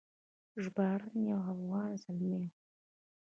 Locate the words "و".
2.41-2.43